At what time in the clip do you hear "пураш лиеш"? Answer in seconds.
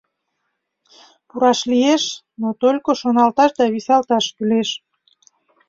1.27-2.03